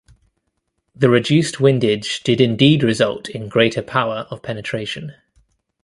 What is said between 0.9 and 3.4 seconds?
The reduced windage did indeed result